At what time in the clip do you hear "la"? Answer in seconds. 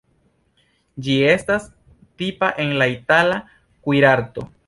2.81-2.89